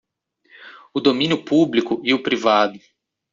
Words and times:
O 0.95 0.99
domínio 0.99 1.45
público 1.45 2.01
e 2.03 2.11
o 2.11 2.23
privado. 2.23 2.79